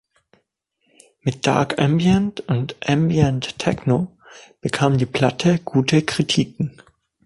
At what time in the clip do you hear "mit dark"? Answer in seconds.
1.21-1.77